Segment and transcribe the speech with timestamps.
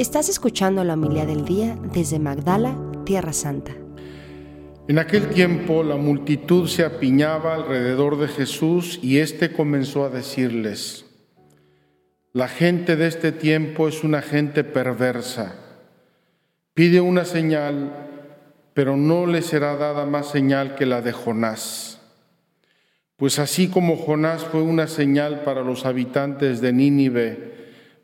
[0.00, 3.72] Estás escuchando la humildad del día desde Magdala, Tierra Santa.
[4.88, 11.04] En aquel tiempo la multitud se apiñaba alrededor de Jesús y éste comenzó a decirles,
[12.32, 15.56] la gente de este tiempo es una gente perversa.
[16.72, 17.92] Pide una señal,
[18.72, 22.00] pero no le será dada más señal que la de Jonás.
[23.18, 27.50] Pues así como Jonás fue una señal para los habitantes de Nínive,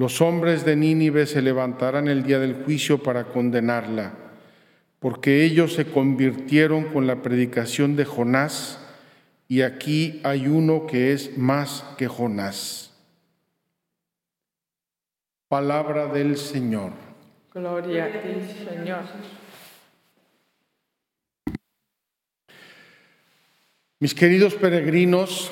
[0.00, 4.14] los hombres de Nínive se levantarán el día del juicio para condenarla
[4.98, 8.78] porque ellos se convirtieron con la predicación de Jonás,
[9.48, 12.94] y aquí hay uno que es más que Jonás.
[15.48, 16.92] Palabra del Señor.
[17.52, 18.28] Gloria a ti,
[18.68, 19.02] Señor.
[23.98, 25.50] Mis queridos peregrinos,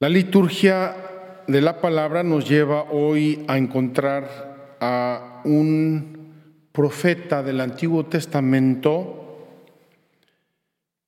[0.00, 1.11] la liturgia
[1.46, 9.46] de la palabra nos lleva hoy a encontrar a un profeta del Antiguo Testamento,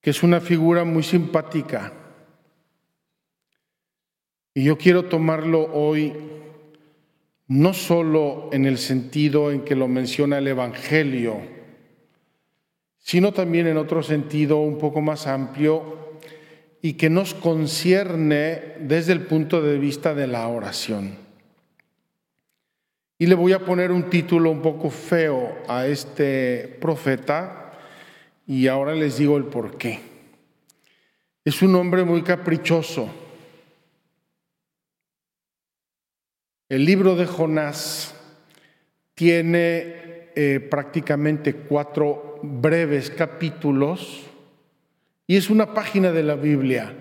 [0.01, 1.93] que es una figura muy simpática.
[4.53, 6.13] Y yo quiero tomarlo hoy
[7.49, 11.41] no solo en el sentido en que lo menciona el Evangelio,
[12.99, 16.14] sino también en otro sentido un poco más amplio
[16.85, 21.17] y que nos concierne desde el punto de vista de la oración.
[23.19, 27.73] Y le voy a poner un título un poco feo a este profeta
[28.47, 29.99] y ahora les digo el por qué.
[31.43, 33.09] Es un hombre muy caprichoso.
[36.69, 38.15] El libro de Jonás
[39.15, 44.34] tiene eh, prácticamente cuatro breves capítulos
[45.27, 46.95] y es una página de la Biblia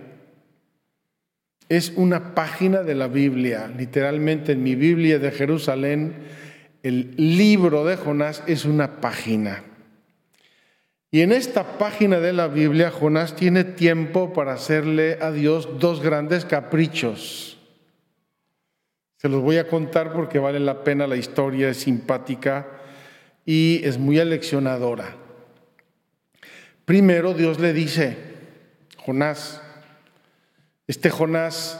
[1.69, 3.72] es una página de la Biblia.
[3.75, 6.13] Literalmente en mi Biblia de Jerusalén,
[6.84, 9.63] el libro de Jonás es una página.
[11.09, 16.01] Y en esta página de la Biblia, Jonás tiene tiempo para hacerle a Dios dos
[16.01, 17.59] grandes caprichos.
[19.17, 22.67] Se los voy a contar porque vale la pena, la historia es simpática
[23.45, 25.22] y es muy aleccionadora.
[26.85, 28.17] Primero Dios le dice,
[28.97, 29.61] Jonás,
[30.85, 31.79] este Jonás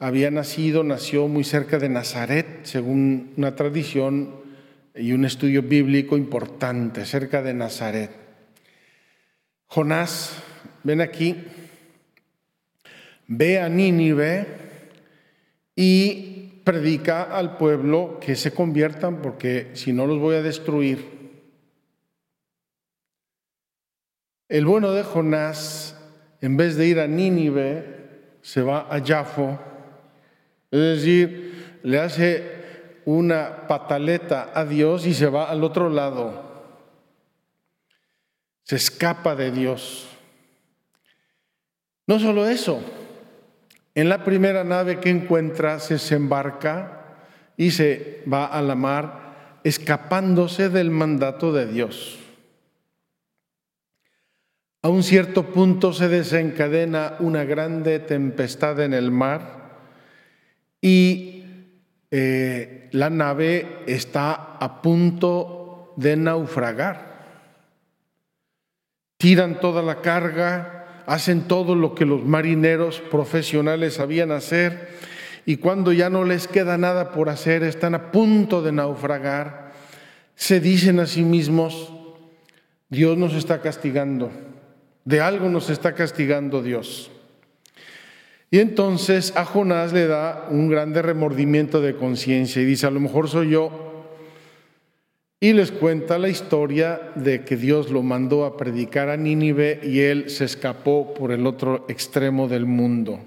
[0.00, 4.34] había nacido, nació muy cerca de Nazaret, según una tradición
[4.96, 8.10] y un estudio bíblico importante, cerca de Nazaret.
[9.66, 10.42] Jonás,
[10.82, 11.36] ven aquí,
[13.28, 14.48] ve a Nínive
[15.76, 21.19] y predica al pueblo que se conviertan porque si no los voy a destruir.
[24.50, 25.96] El bueno de Jonás,
[26.40, 28.00] en vez de ir a Nínive,
[28.42, 29.60] se va a Jafo,
[30.72, 32.60] es decir, le hace
[33.04, 36.50] una pataleta a Dios y se va al otro lado.
[38.64, 40.08] Se escapa de Dios.
[42.08, 42.82] No solo eso,
[43.94, 47.04] en la primera nave que encuentra se desembarca
[47.56, 52.19] y se va a la mar escapándose del mandato de Dios.
[54.82, 59.82] A un cierto punto se desencadena una grande tempestad en el mar
[60.80, 61.44] y
[62.10, 67.10] eh, la nave está a punto de naufragar.
[69.18, 74.96] Tiran toda la carga, hacen todo lo que los marineros profesionales sabían hacer
[75.44, 79.72] y cuando ya no les queda nada por hacer, están a punto de naufragar,
[80.36, 81.92] se dicen a sí mismos,
[82.88, 84.30] Dios nos está castigando
[85.10, 87.10] de algo nos está castigando Dios.
[88.52, 93.00] Y entonces a Jonás le da un grande remordimiento de conciencia y dice, a lo
[93.00, 93.88] mejor soy yo.
[95.40, 100.00] Y les cuenta la historia de que Dios lo mandó a predicar a Nínive y
[100.00, 103.20] él se escapó por el otro extremo del mundo.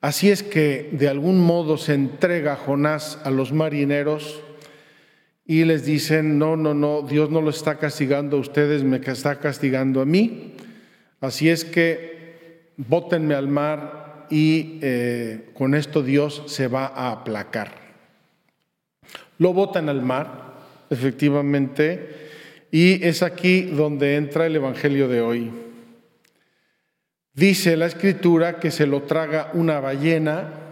[0.00, 4.42] Así es que de algún modo se entrega Jonás a los marineros
[5.46, 9.38] y les dicen, no, no, no, Dios no lo está castigando a ustedes, me está
[9.38, 10.54] castigando a mí.
[11.20, 17.72] Así es que bótenme al mar y eh, con esto Dios se va a aplacar.
[19.38, 20.54] Lo botan al mar,
[20.90, 22.28] efectivamente,
[22.72, 25.50] y es aquí donde entra el Evangelio de hoy.
[27.34, 30.65] Dice la escritura que se lo traga una ballena,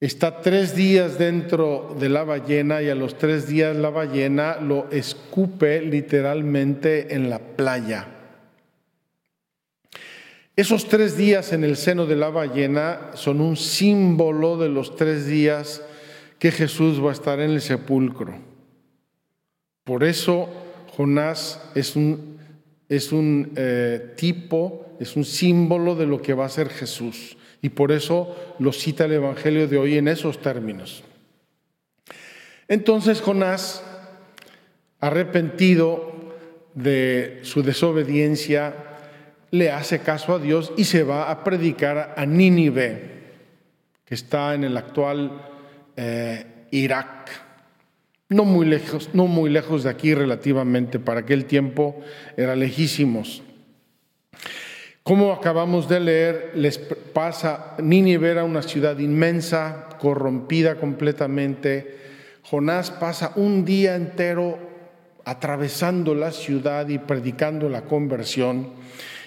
[0.00, 4.90] está tres días dentro de la ballena y a los tres días la ballena lo
[4.90, 8.08] escupe literalmente en la playa.
[10.54, 15.26] Esos tres días en el seno de la ballena son un símbolo de los tres
[15.26, 15.82] días
[16.38, 18.34] que Jesús va a estar en el sepulcro.
[19.84, 20.48] Por eso
[20.96, 22.38] Jonás es un,
[22.88, 27.36] es un eh, tipo, es un símbolo de lo que va a ser Jesús.
[27.62, 31.02] Y por eso lo cita el Evangelio de hoy en esos términos.
[32.68, 33.82] Entonces Jonás,
[35.00, 36.14] arrepentido
[36.74, 38.74] de su desobediencia,
[39.50, 43.16] le hace caso a Dios y se va a predicar a Nínive,
[44.04, 45.42] que está en el actual
[45.96, 47.30] eh, Irak.
[48.28, 52.00] No muy, lejos, no muy lejos de aquí relativamente, para aquel tiempo
[52.36, 53.42] era lejísimos.
[55.06, 61.96] Como acabamos de leer, les pasa, Nínive era una ciudad inmensa, corrompida completamente.
[62.42, 64.58] Jonás pasa un día entero
[65.24, 68.70] atravesando la ciudad y predicando la conversión.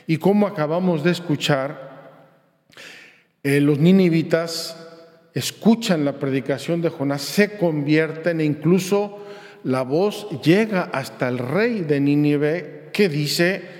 [0.05, 2.19] Y como acabamos de escuchar,
[3.43, 4.85] eh, los ninivitas
[5.33, 9.19] escuchan la predicación de Jonás, se convierten e incluso
[9.63, 13.78] la voz llega hasta el rey de Nínive que dice,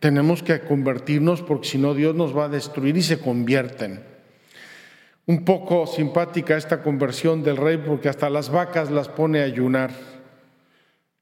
[0.00, 4.00] tenemos que convertirnos porque si no Dios nos va a destruir y se convierten.
[5.26, 9.90] Un poco simpática esta conversión del rey porque hasta las vacas las pone a ayunar.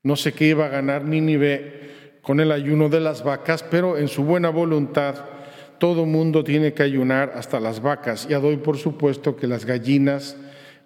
[0.02, 4.08] No sé qué iba a ganar Nínive con el ayuno de las vacas, pero en
[4.08, 5.24] su buena voluntad
[5.78, 8.28] todo mundo tiene que ayunar hasta las vacas.
[8.28, 10.36] Ya doy por supuesto que las gallinas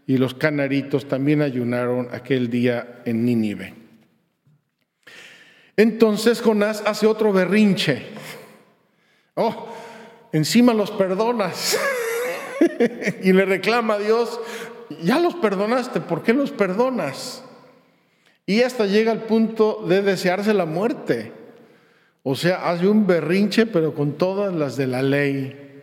[0.06, 3.80] y los canaritos también ayunaron aquel día en Nínive.
[5.81, 8.03] Entonces Jonás hace otro berrinche.
[9.35, 9.67] Oh,
[10.31, 11.79] encima los perdonas.
[13.23, 14.38] y le reclama a Dios,
[15.03, 17.43] ya los perdonaste, ¿por qué los perdonas?
[18.44, 21.32] Y hasta llega al punto de desearse la muerte.
[22.25, 25.82] O sea, hace un berrinche, pero con todas las de la ley.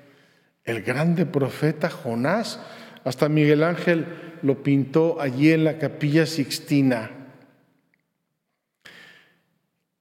[0.64, 2.60] El grande profeta Jonás,
[3.04, 4.06] hasta Miguel Ángel
[4.44, 7.10] lo pintó allí en la capilla Sixtina.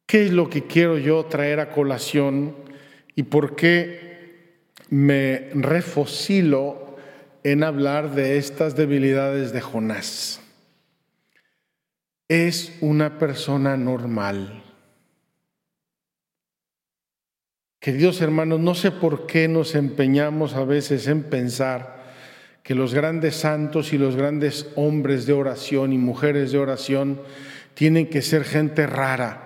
[0.06, 2.54] ¿Qué es lo que quiero yo traer a colación
[3.14, 6.96] y por qué me refocilo
[7.42, 10.40] en hablar de estas debilidades de Jonás?
[12.28, 14.62] es una persona normal.
[17.78, 22.04] Queridos hermanos, no sé por qué nos empeñamos a veces en pensar
[22.64, 27.20] que los grandes santos y los grandes hombres de oración y mujeres de oración
[27.74, 29.45] tienen que ser gente rara,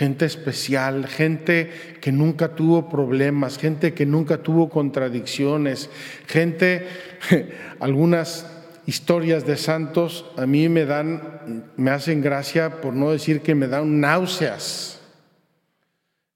[0.00, 5.90] gente especial, gente que nunca tuvo problemas, gente que nunca tuvo contradicciones,
[6.26, 6.86] gente,
[7.80, 8.46] algunas
[8.86, 13.68] historias de santos a mí me dan, me hacen gracia, por no decir que me
[13.68, 15.02] dan náuseas.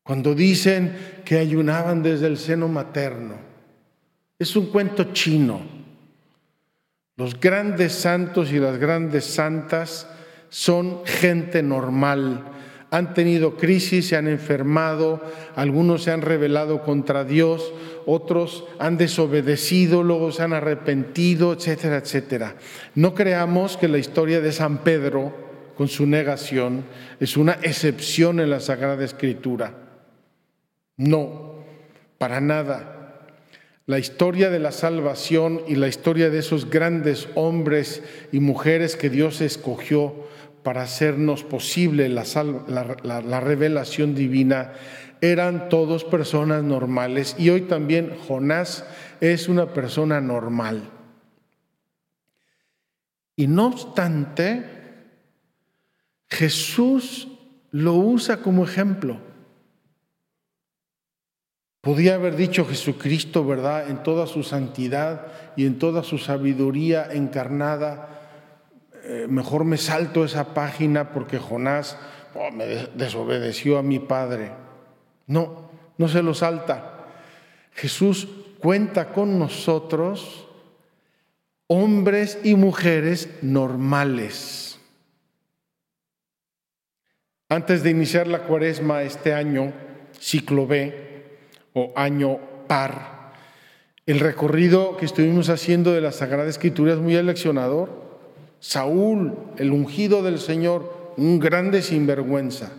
[0.03, 3.37] Cuando dicen que ayunaban desde el seno materno,
[4.39, 5.63] es un cuento chino.
[7.17, 10.07] Los grandes santos y las grandes santas
[10.51, 12.51] son gente normal,
[12.95, 15.21] han tenido crisis, se han enfermado,
[15.57, 17.73] algunos se han rebelado contra Dios,
[18.07, 22.55] otros han desobedecido, luego se han arrepentido, etcétera, etcétera.
[22.95, 25.35] No creamos que la historia de San Pedro,
[25.77, 26.85] con su negación,
[27.19, 29.75] es una excepción en la Sagrada Escritura.
[30.97, 31.65] No,
[32.17, 33.27] para nada.
[33.87, 39.11] La historia de la salvación y la historia de esos grandes hombres y mujeres que
[39.11, 40.15] Dios escogió
[40.65, 44.73] para hacernos posible la, revelación divina,
[45.21, 48.85] eran todos personas normales y hoy también Jonás
[49.21, 50.83] es una persona normal.
[53.37, 54.65] Y no obstante,
[56.29, 57.29] Jesús
[57.71, 59.19] lo usa como ejemplo.
[61.83, 63.91] Podía haber dicho Jesucristo, ¿verdad?
[63.91, 68.14] En toda su santidad y en toda su sabiduría encarnada,
[69.15, 71.97] eh, mejor me salto esa página porque Jonás
[72.35, 74.51] oh, me desobedeció a mi padre.
[75.29, 77.07] No, no se lo salta.
[77.73, 78.29] Jesús
[78.59, 80.49] cuenta con nosotros
[81.69, 84.81] hombres y mujeres normales.
[87.49, 89.73] Antes de iniciar la cuaresma este año,
[90.19, 91.39] ciclo B
[91.73, 93.15] o año par,
[94.07, 98.04] El recorrido que estuvimos haciendo de la Sagrada Escritura es muy eleccionador.
[98.65, 102.73] Saúl, el ungido del Señor, un grande sinvergüenza.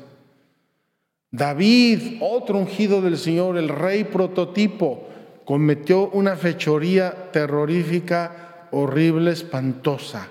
[1.29, 5.07] David, otro ungido del Señor, el rey prototipo,
[5.45, 10.29] cometió una fechoría terrorífica, horrible, espantosa.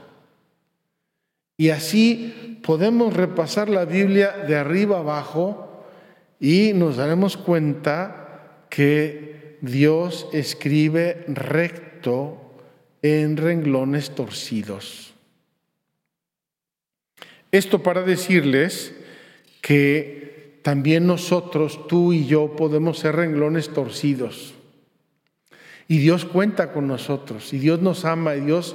[1.56, 5.84] Y así podemos repasar la Biblia de arriba abajo
[6.40, 12.38] y nos daremos cuenta que Dios escribe recto
[13.02, 15.13] en renglones torcidos.
[17.54, 18.92] Esto para decirles
[19.60, 24.54] que también nosotros, tú y yo, podemos ser renglones torcidos.
[25.86, 28.74] Y Dios cuenta con nosotros, y Dios nos ama, y Dios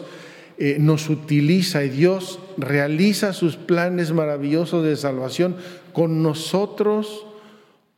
[0.57, 5.57] eh, nos utiliza, y Dios realiza sus planes maravillosos de salvación
[5.91, 7.25] con nosotros,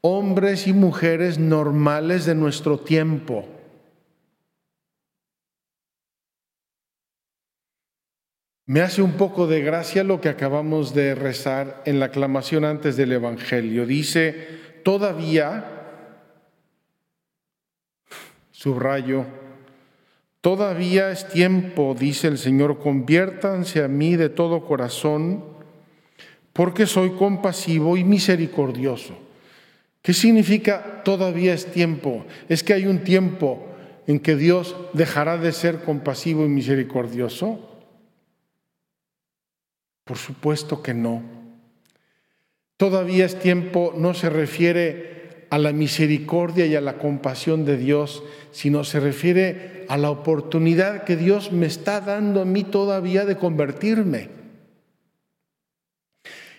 [0.02, 3.48] hombres y mujeres normales de nuestro tiempo.
[8.72, 12.96] Me hace un poco de gracia lo que acabamos de rezar en la aclamación antes
[12.96, 13.86] del Evangelio.
[13.86, 14.48] Dice,
[14.86, 15.66] todavía
[18.50, 19.25] Subrayo,
[20.40, 25.44] todavía es tiempo, dice el Señor, conviértanse a mí de todo corazón,
[26.54, 29.18] porque soy compasivo y misericordioso.
[30.01, 32.25] ¿Qué significa todavía es tiempo?
[32.48, 33.68] Es que hay un tiempo
[34.08, 37.68] en que Dios dejará de ser compasivo y misericordioso.
[40.12, 41.24] Por supuesto que no.
[42.75, 48.22] Todavía es tiempo no se refiere a la misericordia y a la compasión de Dios,
[48.51, 53.38] sino se refiere a la oportunidad que Dios me está dando a mí todavía de
[53.38, 54.27] convertirme.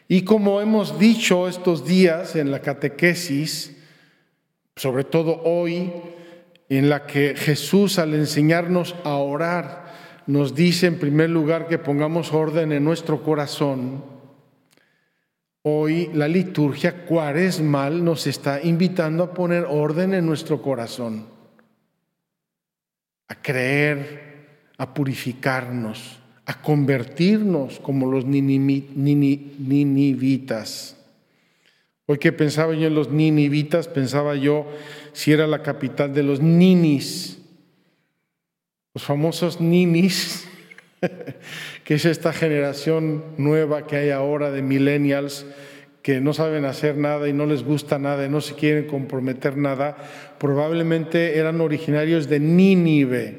[0.09, 3.76] Y como hemos dicho estos días en la catequesis,
[4.76, 5.92] sobre todo hoy,
[6.71, 9.91] en la que Jesús al enseñarnos a orar
[10.26, 14.02] nos dice en primer lugar que pongamos orden en nuestro corazón,
[15.64, 21.26] Hoy la liturgia cuaresmal nos está invitando a poner orden en nuestro corazón,
[23.29, 28.97] a creer, a purificarnos, a convertirnos como los ninivitas.
[32.07, 34.67] Hoy que pensaba yo en los ninivitas, pensaba yo
[35.12, 37.41] si era la capital de los ninis,
[38.94, 40.49] los famosos ninis
[41.84, 45.46] que es esta generación nueva que hay ahora de millennials
[46.02, 49.56] que no saben hacer nada y no les gusta nada y no se quieren comprometer
[49.56, 49.96] nada,
[50.38, 53.38] probablemente eran originarios de Nínive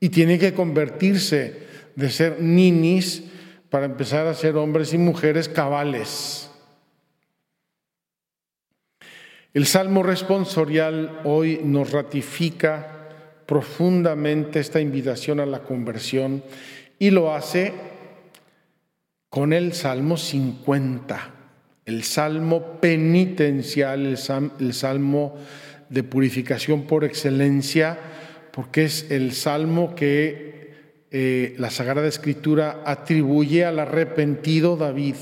[0.00, 1.62] y tienen que convertirse
[1.94, 3.24] de ser ninis
[3.68, 6.50] para empezar a ser hombres y mujeres cabales.
[9.52, 12.91] El Salmo responsorial hoy nos ratifica
[13.52, 16.42] profundamente esta invitación a la conversión
[16.98, 17.74] y lo hace
[19.28, 21.30] con el Salmo 50,
[21.84, 25.36] el Salmo penitencial, el, Salmo
[25.90, 27.98] de purificación por excelencia,
[28.52, 30.70] porque es el Salmo que
[31.10, 35.16] eh, la Sagrada Escritura atribuye al arrepentido David.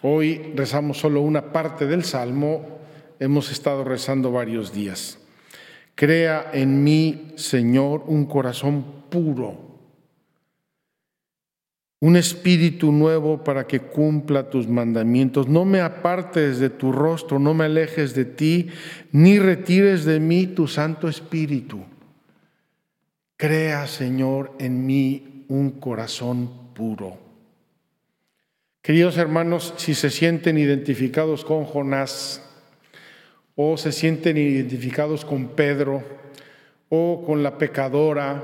[0.00, 2.78] Hoy rezamos solo una parte del Salmo,
[3.20, 5.18] hemos estado rezando varios días.
[5.94, 9.72] Crea en mí, Señor, un corazón puro,
[12.00, 15.46] un espíritu nuevo para que cumpla tus mandamientos.
[15.48, 18.70] No me apartes de tu rostro, no me alejes de ti,
[19.12, 21.84] ni retires de mí tu Santo Espíritu.
[23.36, 27.18] Crea, Señor, en mí un corazón puro.
[28.82, 32.51] Queridos hermanos, si se sienten identificados con Jonás,
[33.56, 36.02] o se sienten identificados con Pedro
[36.88, 38.42] o con la pecadora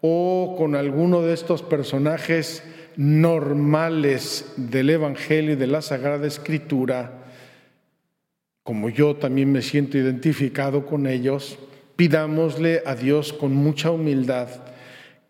[0.00, 2.62] o con alguno de estos personajes
[2.96, 7.24] normales del Evangelio y de la Sagrada Escritura,
[8.62, 11.58] como yo también me siento identificado con ellos,
[11.96, 14.48] pidámosle a Dios con mucha humildad,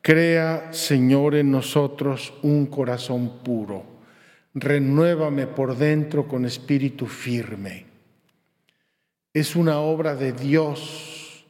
[0.01, 3.85] crea Señor en nosotros un corazón puro,
[4.55, 7.92] renuévame por dentro con espíritu firme
[9.35, 11.45] es una obra de Dios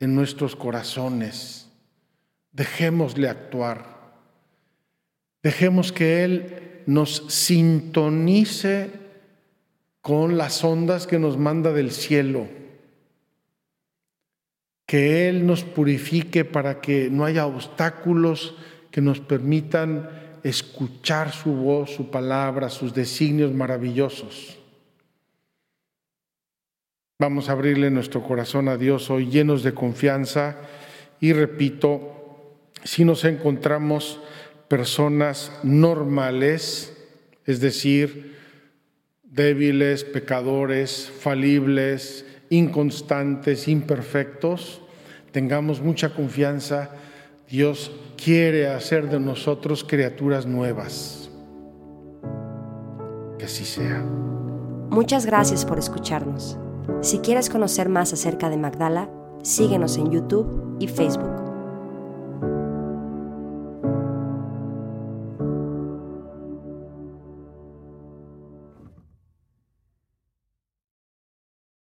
[0.00, 1.70] en nuestros corazones.
[2.52, 3.96] Dejémosle actuar.
[5.42, 8.90] Dejemos que Él nos sintonice
[10.00, 12.48] con las ondas que nos manda del cielo.
[14.86, 18.56] Que Él nos purifique para que no haya obstáculos
[18.90, 20.08] que nos permitan
[20.42, 24.58] escuchar su voz, su palabra, sus designios maravillosos.
[27.18, 30.58] Vamos a abrirle nuestro corazón a Dios hoy llenos de confianza
[31.18, 34.20] y repito, si nos encontramos
[34.68, 36.94] personas normales,
[37.46, 38.36] es decir,
[39.22, 44.82] débiles, pecadores, falibles, inconstantes, imperfectos,
[45.32, 46.90] tengamos mucha confianza.
[47.48, 47.92] Dios
[48.22, 51.30] quiere hacer de nosotros criaturas nuevas.
[53.38, 54.04] Que así sea.
[54.90, 56.58] Muchas gracias por escucharnos.
[57.06, 59.08] Si quieres conocer más acerca de Magdala,
[59.44, 61.35] síguenos en YouTube y Facebook.